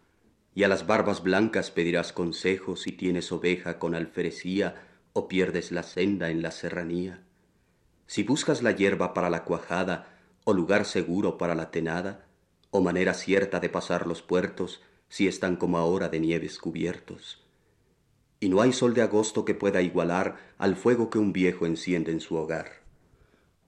y 0.55 0.63
a 0.63 0.67
las 0.67 0.87
barbas 0.87 1.21
blancas 1.21 1.69
pedirás 1.69 2.11
consejo 2.11 2.75
si 2.75 2.91
tienes 2.91 3.31
oveja 3.31 3.77
con 3.77 3.93
alferecía 3.93 4.83
o 5.13 5.27
pierdes 5.27 5.71
la 5.71 5.83
senda 5.83 6.31
en 6.31 6.41
la 6.41 6.51
serranía. 6.51 7.21
Si 8.07 8.23
buscas 8.23 8.63
la 8.63 8.71
hierba 8.71 9.13
para 9.13 9.29
la 9.29 9.45
cuajada, 9.45 10.17
o 10.43 10.53
lugar 10.53 10.85
seguro 10.85 11.37
para 11.37 11.53
la 11.53 11.69
tenada, 11.69 12.25
o 12.71 12.81
manera 12.81 13.13
cierta 13.13 13.59
de 13.59 13.69
pasar 13.69 14.07
los 14.07 14.23
puertos, 14.23 14.81
si 15.09 15.27
están 15.27 15.57
como 15.57 15.77
ahora 15.77 16.09
de 16.09 16.19
nieves 16.19 16.57
cubiertos. 16.57 17.45
Y 18.39 18.49
no 18.49 18.61
hay 18.61 18.73
sol 18.73 18.95
de 18.95 19.03
agosto 19.03 19.45
que 19.45 19.53
pueda 19.53 19.83
igualar 19.83 20.37
al 20.57 20.75
fuego 20.75 21.11
que 21.11 21.19
un 21.19 21.31
viejo 21.33 21.67
enciende 21.67 22.11
en 22.11 22.19
su 22.19 22.35
hogar. 22.35 22.80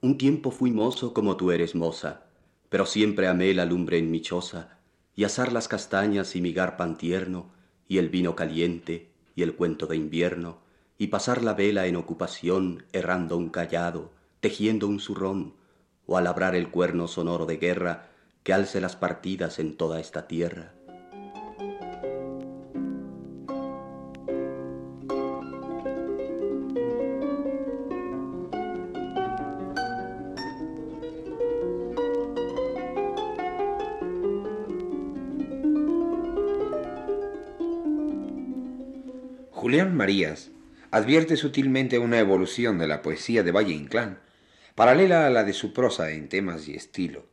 Un 0.04 0.18
tiempo 0.18 0.50
fui 0.50 0.70
mozo 0.70 1.14
como 1.14 1.38
tú 1.38 1.50
eres 1.50 1.74
moza, 1.74 2.24
pero 2.68 2.84
siempre 2.84 3.26
amé 3.26 3.54
la 3.54 3.64
lumbre 3.64 3.96
en 3.96 4.10
mi 4.10 4.20
choza, 4.20 4.76
y 5.16 5.24
asar 5.24 5.50
las 5.50 5.66
castañas 5.66 6.36
y 6.36 6.42
migar 6.42 6.76
pan 6.76 6.98
tierno, 6.98 7.46
y 7.88 7.96
el 7.96 8.10
vino 8.10 8.36
caliente, 8.36 9.08
y 9.34 9.40
el 9.40 9.54
cuento 9.54 9.86
de 9.86 9.96
invierno, 9.96 10.58
y 10.98 11.06
pasar 11.06 11.42
la 11.42 11.54
vela 11.54 11.86
en 11.86 11.96
ocupación, 11.96 12.84
errando 12.92 13.38
un 13.38 13.48
callado, 13.48 14.12
tejiendo 14.40 14.88
un 14.88 15.00
zurrón, 15.00 15.54
o 16.04 16.18
a 16.18 16.20
labrar 16.20 16.54
el 16.54 16.68
cuerno 16.70 17.08
sonoro 17.08 17.46
de 17.46 17.56
guerra 17.56 18.10
que 18.42 18.52
alce 18.52 18.82
las 18.82 18.96
partidas 18.96 19.58
en 19.58 19.74
toda 19.74 20.00
esta 20.00 20.28
tierra. 20.28 20.73
Julián 39.74 39.96
Marías 39.96 40.52
advierte 40.92 41.36
sutilmente 41.36 41.98
una 41.98 42.20
evolución 42.20 42.78
de 42.78 42.86
la 42.86 43.02
poesía 43.02 43.42
de 43.42 43.50
Valle 43.50 43.72
Inclán, 43.72 44.20
paralela 44.76 45.26
a 45.26 45.30
la 45.30 45.42
de 45.42 45.52
su 45.52 45.72
prosa 45.72 46.12
en 46.12 46.28
temas 46.28 46.68
y 46.68 46.76
estilo. 46.76 47.26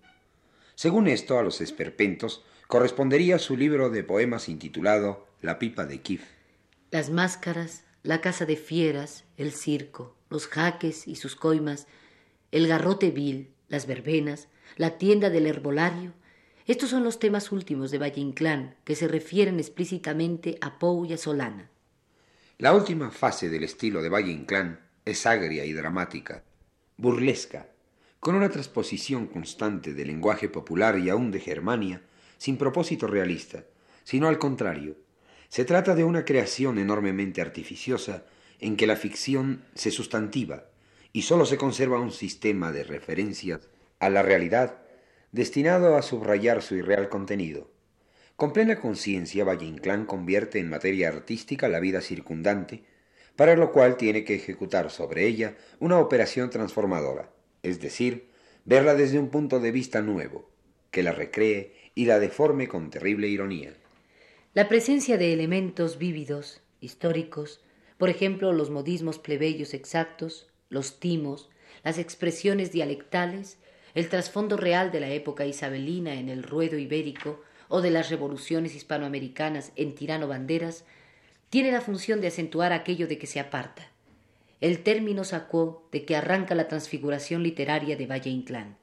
Según 0.74 1.08
esto, 1.08 1.38
a 1.38 1.44
los 1.44 1.62
esperpentos 1.62 2.44
correspondería 2.66 3.38
su 3.38 3.56
libro 3.56 3.92
de 3.92 4.04
poemas 4.04 4.50
intitulado 4.50 5.28
La 5.40 5.60
pipa 5.60 5.86
de 5.86 6.02
Kif. 6.02 6.24
Las 6.90 7.12
máscaras, 7.12 7.84
la 8.02 8.22
casa 8.22 8.48
de 8.48 8.56
fieras, 8.56 9.24
el 9.38 9.52
circo, 9.52 10.16
los 10.32 10.48
jaques 10.48 11.08
y 11.08 11.18
sus 11.18 11.36
coimas, 11.36 11.86
el 12.52 12.68
garrote 12.68 13.12
vil, 13.12 13.52
las 13.68 13.86
verbenas, 13.86 14.48
la 14.78 14.98
tienda 14.98 15.30
del 15.30 15.46
herbolario, 15.46 16.14
estos 16.66 16.90
son 16.90 17.04
los 17.04 17.20
temas 17.20 17.52
últimos 17.52 17.92
de 17.92 18.00
Valle 18.00 18.20
Inclán 18.20 18.74
que 18.84 18.96
se 18.96 19.08
refieren 19.08 19.60
explícitamente 19.60 20.58
a 20.60 20.80
Pou 20.80 21.06
y 21.06 21.14
a 21.14 21.18
Solana. 21.18 21.70
La 22.62 22.76
última 22.76 23.10
fase 23.10 23.50
del 23.50 23.64
estilo 23.64 24.04
de 24.04 24.10
Valle 24.10 24.32
Inclán 24.32 24.82
es 25.04 25.26
agria 25.26 25.66
y 25.66 25.74
dramática, 25.74 26.44
burlesca, 26.96 27.70
con 28.20 28.36
una 28.36 28.50
transposición 28.52 29.26
constante 29.26 29.96
del 29.96 30.10
lenguaje 30.10 30.48
popular 30.48 31.00
y 31.00 31.10
aún 31.10 31.32
de 31.32 31.40
Germania, 31.40 32.04
sin 32.38 32.58
propósito 32.58 33.08
realista, 33.08 33.64
sino 34.04 34.28
al 34.28 34.38
contrario. 34.38 34.96
Se 35.50 35.66
trata 35.66 35.96
de 35.96 36.04
una 36.04 36.24
creación 36.24 36.78
enormemente 36.78 37.42
artificiosa 37.42 38.26
en 38.60 38.78
que 38.78 38.86
la 38.86 38.96
ficción 38.96 39.66
se 39.74 39.90
sustantiva 39.90 40.66
y 41.12 41.24
sólo 41.24 41.48
se 41.48 41.58
conserva 41.58 42.00
un 42.00 42.12
sistema 42.12 42.72
de 42.72 42.84
referencias 42.84 43.70
a 43.98 44.12
la 44.12 44.22
realidad 44.22 44.78
destinado 45.32 45.98
a 45.98 46.04
subrayar 46.04 46.62
su 46.62 46.76
irreal 46.76 47.10
contenido. 47.10 47.71
Con 48.42 48.54
plena 48.54 48.80
conciencia, 48.80 49.44
Valle 49.44 49.68
Inclán 49.68 50.08
convierte 50.08 50.58
en 50.58 50.68
materia 50.68 51.10
artística 51.10 51.70
la 51.70 51.80
vida 51.80 52.02
circundante, 52.02 52.84
para 53.36 53.56
lo 53.56 53.72
cual 53.72 53.98
tiene 53.98 54.24
que 54.24 54.34
ejecutar 54.34 54.90
sobre 54.90 55.28
ella 55.28 55.58
una 55.80 56.00
operación 56.00 56.50
transformadora, 56.50 57.30
es 57.62 57.80
decir, 57.80 58.30
verla 58.66 58.96
desde 58.96 59.20
un 59.20 59.30
punto 59.30 59.60
de 59.60 59.72
vista 59.72 60.02
nuevo, 60.02 60.50
que 60.90 61.04
la 61.04 61.12
recree 61.12 61.76
y 61.94 62.06
la 62.06 62.18
deforme 62.18 62.68
con 62.68 62.90
terrible 62.90 63.28
ironía. 63.28 63.76
La 64.56 64.68
presencia 64.68 65.20
de 65.20 65.34
elementos 65.34 66.00
vívidos, 66.00 66.62
históricos, 66.80 67.62
por 68.00 68.10
ejemplo, 68.10 68.54
los 68.54 68.72
modismos 68.72 69.20
plebeyos 69.20 69.76
exactos, 69.76 70.48
los 70.68 71.00
timos, 71.00 71.52
las 71.84 72.00
expresiones 72.00 72.72
dialectales, 72.72 73.60
el 73.94 74.10
trasfondo 74.10 74.58
real 74.58 74.92
de 74.92 75.00
la 75.00 75.12
época 75.12 75.46
isabelina 75.46 76.16
en 76.16 76.28
el 76.28 76.42
ruedo 76.42 76.80
ibérico, 76.80 77.44
o 77.72 77.82
de 77.82 77.90
las 77.90 78.10
revoluciones 78.10 78.76
hispanoamericanas 78.76 79.72
en 79.78 79.96
Tirano 79.96 80.28
Banderas, 80.28 80.84
tiene 81.50 81.72
la 81.72 81.82
función 81.82 82.22
de 82.22 82.28
acentuar 82.28 82.74
aquello 82.74 83.08
de 83.08 83.18
que 83.18 83.28
se 83.28 83.40
aparta. 83.40 83.90
El 84.60 84.84
término 84.84 85.24
sacó 85.24 85.88
de 85.92 86.06
que 86.06 86.16
arranca 86.16 86.54
la 86.54 86.68
transfiguración 86.68 87.44
literaria 87.44 87.96
de 87.96 88.06
Valle 88.06 88.30
Inclán. 88.30 88.78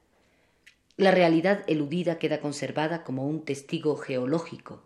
La 0.97 1.11
realidad 1.11 1.63
eludida 1.67 2.17
queda 2.17 2.41
conservada 2.41 3.03
como 3.03 3.27
un 3.27 3.45
testigo 3.45 3.95
geológico 3.95 4.83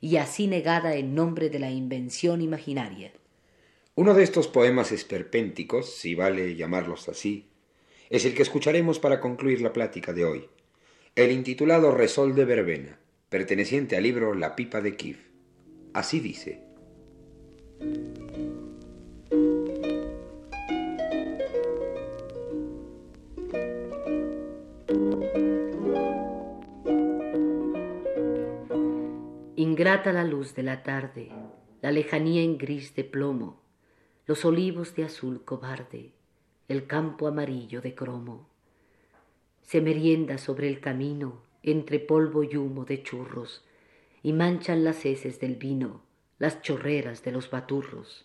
y 0.00 0.16
así 0.16 0.46
negada 0.46 0.96
en 0.96 1.14
nombre 1.14 1.50
de 1.50 1.58
la 1.58 1.70
invención 1.70 2.40
imaginaria. 2.40 3.12
Uno 3.94 4.14
de 4.14 4.24
estos 4.24 4.48
poemas 4.48 4.92
esperpénticos, 4.92 5.94
si 5.94 6.14
vale 6.14 6.56
llamarlos 6.56 7.08
así, 7.08 7.50
es 8.08 8.24
el 8.24 8.34
que 8.34 8.42
escucharemos 8.42 8.98
para 8.98 9.20
concluir 9.20 9.60
la 9.60 9.74
plática 9.74 10.14
de 10.14 10.24
hoy, 10.24 10.48
el 11.14 11.30
intitulado 11.30 11.92
Resol 11.92 12.34
de 12.34 12.46
Verbena 12.46 13.01
perteneciente 13.32 13.96
al 13.96 14.02
libro 14.02 14.34
La 14.34 14.54
pipa 14.54 14.82
de 14.82 14.94
Kif. 14.94 15.18
Así 15.94 16.20
dice. 16.20 16.62
Ingrata 29.56 30.12
la 30.12 30.24
luz 30.24 30.54
de 30.54 30.62
la 30.62 30.82
tarde, 30.82 31.30
la 31.80 31.90
lejanía 31.90 32.42
en 32.42 32.58
gris 32.58 32.94
de 32.94 33.04
plomo, 33.04 33.62
los 34.26 34.44
olivos 34.44 34.94
de 34.94 35.04
azul 35.04 35.42
cobarde, 35.42 36.12
el 36.68 36.86
campo 36.86 37.26
amarillo 37.28 37.80
de 37.80 37.94
cromo. 37.94 38.50
Se 39.62 39.80
merienda 39.80 40.36
sobre 40.36 40.68
el 40.68 40.80
camino 40.80 41.50
entre 41.62 41.98
polvo 41.98 42.42
y 42.42 42.56
humo 42.56 42.84
de 42.84 43.02
churros, 43.02 43.64
y 44.22 44.32
manchan 44.32 44.84
las 44.84 45.04
heces 45.04 45.40
del 45.40 45.56
vino, 45.56 46.02
las 46.38 46.62
chorreras 46.62 47.22
de 47.22 47.32
los 47.32 47.50
baturros. 47.50 48.24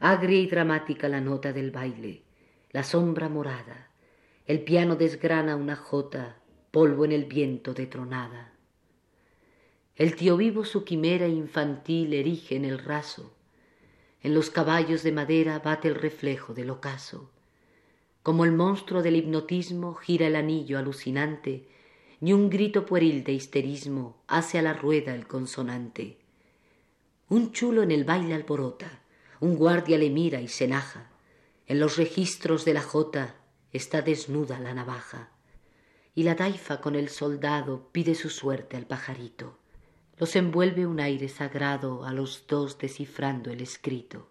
Agria 0.00 0.38
y 0.38 0.46
dramática 0.46 1.08
la 1.08 1.20
nota 1.20 1.52
del 1.52 1.70
baile, 1.70 2.22
la 2.70 2.82
sombra 2.82 3.28
morada, 3.28 3.88
el 4.46 4.62
piano 4.62 4.96
desgrana 4.96 5.56
una 5.56 5.76
jota, 5.76 6.36
polvo 6.70 7.04
en 7.04 7.12
el 7.12 7.24
viento 7.24 7.72
de 7.72 7.86
tronada. 7.86 8.52
El 9.96 10.16
tío 10.16 10.36
vivo 10.36 10.64
su 10.64 10.84
quimera 10.84 11.28
infantil 11.28 12.12
erige 12.14 12.56
en 12.56 12.64
el 12.64 12.78
raso, 12.78 13.32
en 14.24 14.34
los 14.34 14.50
caballos 14.50 15.02
de 15.02 15.12
madera 15.12 15.58
bate 15.60 15.86
el 15.86 15.94
reflejo 15.94 16.54
del 16.54 16.70
ocaso. 16.70 17.30
Como 18.22 18.44
el 18.44 18.52
monstruo 18.52 19.02
del 19.02 19.16
hipnotismo 19.16 19.94
gira 19.94 20.26
el 20.26 20.34
anillo 20.34 20.78
alucinante, 20.78 21.68
ni 22.24 22.32
un 22.32 22.48
grito 22.48 22.86
pueril 22.86 23.22
de 23.22 23.32
histerismo 23.32 24.16
hace 24.28 24.58
a 24.58 24.62
la 24.62 24.72
rueda 24.72 25.14
el 25.14 25.26
consonante. 25.26 26.16
Un 27.28 27.52
chulo 27.52 27.82
en 27.82 27.90
el 27.90 28.04
baile 28.04 28.32
alborota, 28.32 29.02
un 29.40 29.56
guardia 29.56 29.98
le 29.98 30.08
mira 30.08 30.40
y 30.40 30.48
se 30.48 30.64
enaja. 30.64 31.10
En 31.66 31.80
los 31.80 31.98
registros 31.98 32.64
de 32.64 32.72
la 32.72 32.80
jota 32.80 33.36
está 33.72 34.00
desnuda 34.00 34.58
la 34.58 34.72
navaja. 34.72 35.32
Y 36.14 36.22
la 36.22 36.34
taifa 36.34 36.80
con 36.80 36.94
el 36.94 37.10
soldado 37.10 37.90
pide 37.92 38.14
su 38.14 38.30
suerte 38.30 38.78
al 38.78 38.86
pajarito. 38.86 39.58
Los 40.16 40.34
envuelve 40.34 40.86
un 40.86 41.00
aire 41.00 41.28
sagrado 41.28 42.06
a 42.06 42.14
los 42.14 42.46
dos 42.48 42.78
descifrando 42.78 43.50
el 43.50 43.60
escrito. 43.60 44.30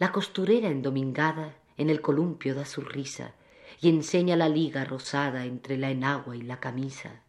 La 0.00 0.10
costurera 0.10 0.68
endomingada 0.68 1.56
en 1.76 1.90
el 1.90 2.00
columpio 2.00 2.56
da 2.56 2.64
su 2.64 2.80
risa 2.80 3.36
y 3.80 3.88
enseña 3.88 4.36
la 4.36 4.48
liga 4.48 4.84
rosada 4.84 5.44
entre 5.44 5.76
la 5.76 5.90
enagua 5.90 6.36
y 6.36 6.42
la 6.42 6.60
camisa. 6.60 7.22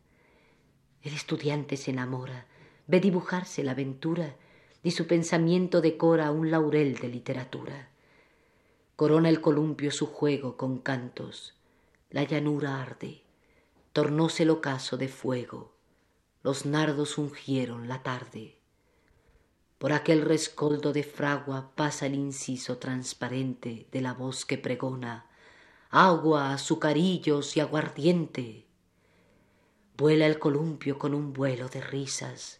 El 1.01 1.13
estudiante 1.13 1.77
se 1.77 1.91
enamora, 1.91 2.45
ve 2.87 2.99
dibujarse 2.99 3.63
la 3.63 3.71
aventura 3.71 4.35
y 4.83 4.91
su 4.91 5.07
pensamiento 5.07 5.81
decora 5.81 6.31
un 6.31 6.51
laurel 6.51 6.95
de 6.95 7.07
literatura. 7.07 7.89
Corona 8.95 9.29
el 9.29 9.41
columpio 9.41 9.91
su 9.91 10.07
juego 10.07 10.57
con 10.57 10.79
cantos, 10.79 11.55
la 12.09 12.23
llanura 12.23 12.81
arde, 12.81 13.23
tornóse 13.91 14.43
el 14.43 14.49
ocaso 14.49 14.97
de 14.97 15.07
fuego, 15.07 15.73
los 16.43 16.65
nardos 16.65 17.17
ungieron 17.17 17.87
la 17.87 18.03
tarde. 18.03 18.59
Por 19.77 19.93
aquel 19.93 20.21
rescoldo 20.21 20.93
de 20.93 21.03
fragua 21.03 21.71
pasa 21.75 22.05
el 22.05 22.15
inciso 22.15 22.77
transparente 22.77 23.87
de 23.91 24.01
la 24.01 24.13
voz 24.13 24.45
que 24.45 24.57
pregona 24.57 25.25
agua, 25.95 26.53
azucarillos 26.53 27.55
y 27.55 27.59
aguardiente. 27.59 28.65
Vuela 29.95 30.25
el 30.25 30.39
columpio 30.39 30.97
con 30.97 31.13
un 31.13 31.33
vuelo 31.33 31.69
de 31.69 31.81
risas. 31.81 32.59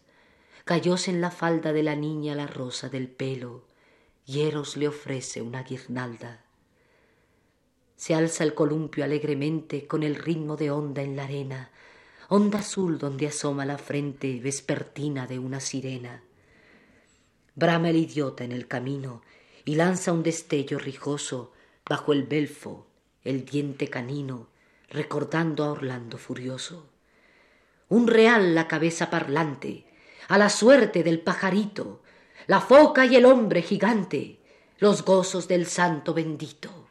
Cayóse 0.64 1.10
en 1.10 1.20
la 1.20 1.30
falda 1.30 1.72
de 1.72 1.82
la 1.82 1.96
niña 1.96 2.34
la 2.34 2.46
rosa 2.46 2.88
del 2.88 3.08
pelo, 3.08 3.66
y 4.24 4.42
Eros 4.42 4.76
le 4.76 4.88
ofrece 4.88 5.42
una 5.42 5.62
guirnalda. 5.62 6.44
Se 7.96 8.14
alza 8.14 8.44
el 8.44 8.54
columpio 8.54 9.04
alegremente 9.04 9.86
con 9.86 10.02
el 10.02 10.14
ritmo 10.14 10.56
de 10.56 10.70
onda 10.70 11.02
en 11.02 11.16
la 11.16 11.24
arena, 11.24 11.70
onda 12.28 12.60
azul 12.60 12.98
donde 12.98 13.26
asoma 13.26 13.66
la 13.66 13.78
frente 13.78 14.40
vespertina 14.40 15.26
de 15.26 15.38
una 15.38 15.60
sirena 15.60 16.22
brama 17.54 17.90
el 17.90 17.96
idiota 17.96 18.44
en 18.44 18.52
el 18.52 18.66
camino 18.66 19.22
y 19.64 19.76
lanza 19.76 20.12
un 20.12 20.22
destello 20.22 20.78
rijoso 20.78 21.52
bajo 21.88 22.12
el 22.12 22.24
belfo, 22.24 22.86
el 23.24 23.44
diente 23.44 23.88
canino, 23.88 24.48
recordando 24.90 25.64
a 25.64 25.70
Orlando 25.72 26.18
furioso. 26.18 26.86
Un 27.88 28.06
real 28.06 28.54
la 28.54 28.68
cabeza 28.68 29.10
parlante, 29.10 29.86
a 30.28 30.38
la 30.38 30.50
suerte 30.50 31.02
del 31.02 31.20
pajarito, 31.20 32.02
la 32.46 32.60
foca 32.60 33.06
y 33.06 33.16
el 33.16 33.24
hombre 33.24 33.62
gigante, 33.62 34.38
los 34.78 35.04
gozos 35.04 35.48
del 35.48 35.66
santo 35.66 36.12
bendito. 36.12 36.88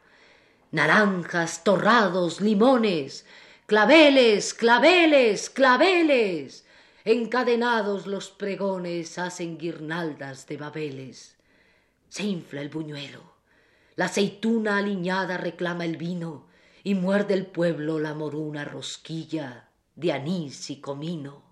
Naranjas, 0.71 1.63
torrados, 1.63 2.41
limones, 2.41 3.25
claveles, 3.67 4.53
claveles, 4.53 5.49
claveles, 5.49 6.65
encadenados 7.05 8.07
los 8.07 8.31
pregones 8.31 9.19
hacen 9.19 9.57
guirnaldas 9.57 10.47
de 10.47 10.57
babeles. 10.57 11.35
Se 12.09 12.23
infla 12.23 12.61
el 12.61 12.69
buñuelo, 12.69 13.32
la 13.95 14.05
aceituna 14.05 14.77
aliñada 14.77 15.37
reclama 15.37 15.85
el 15.85 15.97
vino 15.97 16.47
y 16.83 16.95
muerde 16.95 17.33
el 17.33 17.45
pueblo 17.45 17.99
la 17.99 18.13
moruna 18.13 18.65
rosquilla 18.65 19.69
de 19.95 20.11
anís 20.11 20.69
y 20.69 20.81
comino. 20.81 21.43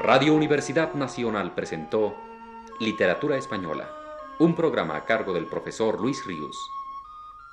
Radio 0.00 0.34
Universidad 0.34 0.92
Nacional 0.94 1.54
presentó 1.54 2.14
Literatura 2.78 3.36
Española, 3.38 3.88
un 4.38 4.56
programa 4.56 4.96
a 4.96 5.04
cargo 5.04 5.32
del 5.32 5.46
profesor 5.46 6.00
Luis 6.00 6.24
Ríos. 6.26 6.56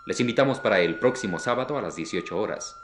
Les 0.07 0.19
invitamos 0.19 0.59
para 0.59 0.79
el 0.79 0.97
próximo 0.97 1.37
sábado 1.37 1.77
a 1.77 1.81
las 1.81 1.95
18 1.95 2.39
horas. 2.39 2.75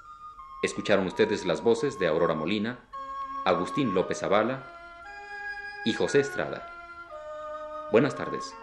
Escucharon 0.61 1.07
ustedes 1.07 1.45
las 1.45 1.63
voces 1.63 1.97
de 1.97 2.07
Aurora 2.07 2.35
Molina, 2.35 2.87
Agustín 3.43 3.95
López 3.95 4.19
Zavala 4.19 4.63
y 5.83 5.93
José 5.93 6.19
Estrada. 6.19 6.69
Buenas 7.91 8.15
tardes. 8.15 8.53